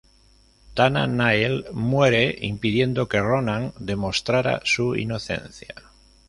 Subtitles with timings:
[0.79, 5.75] Tana Nile muere, impidiendo que Ronan demostrara su inocencia.